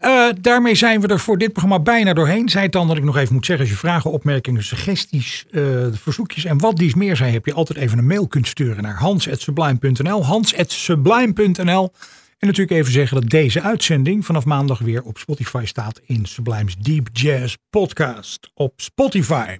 Uh, 0.00 0.42
daarmee 0.42 0.74
zijn 0.74 1.00
we 1.00 1.06
er 1.06 1.20
voor 1.20 1.38
dit 1.38 1.52
programma 1.52 1.80
bijna 1.80 2.12
doorheen. 2.12 2.48
Zij 2.48 2.62
het 2.62 2.72
dan 2.72 2.88
dat 2.88 2.96
ik 2.96 3.02
nog 3.02 3.16
even 3.16 3.34
moet 3.34 3.46
zeggen. 3.46 3.64
Als 3.64 3.74
je 3.74 3.80
vragen, 3.80 4.10
opmerkingen, 4.10 4.64
suggesties, 4.64 5.46
uh, 5.50 5.86
verzoekjes 5.92 6.44
en 6.44 6.58
wat 6.58 6.76
dies 6.76 6.94
meer 6.94 7.16
zijn. 7.16 7.32
Heb 7.32 7.46
je 7.46 7.52
altijd 7.52 7.78
even 7.78 7.98
een 7.98 8.06
mail 8.06 8.28
kunt 8.28 8.46
sturen 8.46 8.82
naar 8.82 8.96
hans.sublime.nl. 8.96 10.24
Hans.sublime.nl. 10.24 11.92
En 12.38 12.46
natuurlijk 12.46 12.78
even 12.78 12.92
zeggen 12.92 13.20
dat 13.20 13.30
deze 13.30 13.60
uitzending 13.60 14.26
vanaf 14.26 14.44
maandag 14.44 14.78
weer 14.78 15.02
op 15.02 15.18
Spotify 15.18 15.62
staat. 15.64 16.00
In 16.04 16.26
Sublime's 16.26 16.76
Deep 16.76 17.08
Jazz 17.12 17.54
Podcast 17.70 18.50
op 18.54 18.72
Spotify. 18.76 19.58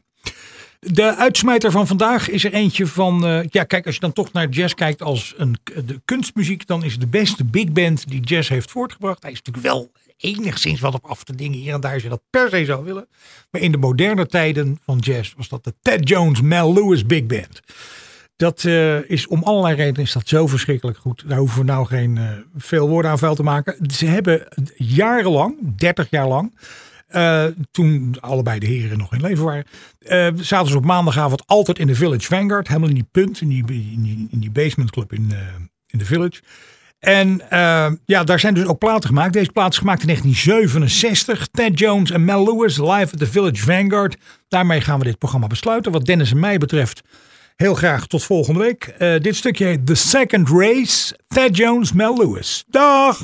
De 0.80 1.16
uitsmijter 1.16 1.70
van 1.70 1.86
vandaag 1.86 2.28
is 2.28 2.44
er 2.44 2.52
eentje 2.52 2.86
van. 2.86 3.26
Uh, 3.26 3.40
ja, 3.48 3.64
kijk, 3.64 3.86
als 3.86 3.94
je 3.94 4.00
dan 4.00 4.12
toch 4.12 4.32
naar 4.32 4.48
jazz 4.48 4.74
kijkt 4.74 5.02
als 5.02 5.34
een 5.36 5.56
de 5.84 6.00
kunstmuziek, 6.04 6.66
dan 6.66 6.84
is 6.84 6.98
de 6.98 7.06
beste 7.06 7.44
big 7.44 7.72
band 7.72 8.08
die 8.08 8.20
jazz 8.20 8.48
heeft 8.48 8.70
voortgebracht. 8.70 9.22
Hij 9.22 9.32
is 9.32 9.42
natuurlijk 9.42 9.66
wel 9.66 9.92
enigszins 10.16 10.80
wat 10.80 10.94
op 10.94 11.06
af 11.06 11.24
te 11.24 11.34
dingen 11.34 11.58
hier 11.58 11.74
en 11.74 11.80
daar 11.80 11.92
als 11.92 12.02
je 12.02 12.08
dat 12.08 12.22
per 12.30 12.50
se 12.50 12.64
zou 12.64 12.84
willen. 12.84 13.08
Maar 13.50 13.60
in 13.60 13.72
de 13.72 13.78
moderne 13.78 14.26
tijden 14.26 14.78
van 14.84 14.98
jazz 14.98 15.34
was 15.36 15.48
dat 15.48 15.64
de 15.64 15.74
Ted 15.82 16.08
Jones 16.08 16.40
Mel 16.40 16.72
Lewis 16.72 17.06
Big 17.06 17.26
Band. 17.26 17.60
Dat 18.36 18.62
uh, 18.62 19.10
is 19.10 19.26
om 19.26 19.42
allerlei 19.42 19.74
redenen 19.74 20.02
is 20.02 20.12
dat 20.12 20.28
zo 20.28 20.46
verschrikkelijk 20.46 20.98
goed. 20.98 21.22
Daar 21.26 21.38
hoeven 21.38 21.58
we 21.58 21.64
nou 21.64 21.86
geen 21.86 22.16
uh, 22.16 22.30
veel 22.56 22.88
woorden 22.88 23.10
aan 23.10 23.18
vuil 23.18 23.34
te 23.34 23.42
maken. 23.42 23.76
Ze 23.92 24.06
hebben 24.06 24.48
jarenlang, 24.76 25.56
30 25.76 26.10
jaar 26.10 26.28
lang, 26.28 26.54
uh, 27.10 27.44
toen 27.70 28.16
allebei 28.20 28.58
de 28.58 28.66
heren 28.66 28.98
nog 28.98 29.14
in 29.14 29.20
leven 29.20 29.44
waren, 29.44 29.64
zaten 30.44 30.70
ze 30.70 30.76
op 30.76 30.84
maandagavond 30.84 31.42
altijd 31.46 31.78
in 31.78 31.86
de 31.86 31.94
Village 31.94 32.26
Vanguard. 32.26 32.68
Helemaal 32.68 32.88
in 32.88 32.94
die 32.94 33.08
punt, 33.10 33.40
in 33.40 33.48
die, 33.48 33.64
in 33.68 34.02
die, 34.02 34.28
in 34.30 34.52
basement 34.52 34.90
club 34.90 35.12
in, 35.12 35.32
in 35.86 35.98
de 35.98 36.04
Village. 36.04 36.40
En 37.00 37.42
uh, 37.52 37.86
ja, 38.04 38.24
daar 38.24 38.40
zijn 38.40 38.54
dus 38.54 38.66
ook 38.66 38.78
platen 38.78 39.08
gemaakt. 39.08 39.32
Deze 39.32 39.50
plaat 39.50 39.72
is 39.72 39.78
gemaakt 39.78 40.00
in 40.00 40.06
1967. 40.06 41.48
Ted 41.50 41.78
Jones 41.78 42.10
en 42.10 42.24
Mel 42.24 42.44
Lewis 42.44 42.78
live 42.78 43.12
at 43.12 43.18
the 43.18 43.26
Village 43.26 43.62
Vanguard. 43.62 44.16
Daarmee 44.48 44.80
gaan 44.80 44.98
we 44.98 45.04
dit 45.04 45.18
programma 45.18 45.46
besluiten. 45.46 45.92
Wat 45.92 46.04
Dennis 46.06 46.30
en 46.30 46.38
mij 46.38 46.58
betreft, 46.58 47.02
heel 47.56 47.74
graag 47.74 48.06
tot 48.06 48.24
volgende 48.24 48.60
week. 48.60 48.94
Uh, 48.98 49.20
dit 49.20 49.36
stukje 49.36 49.64
heet 49.64 49.86
The 49.86 49.94
Second 49.94 50.48
Race. 50.48 51.16
Ted 51.28 51.56
Jones, 51.56 51.92
Mel 51.92 52.16
Lewis. 52.16 52.64
Dag! 52.68 53.20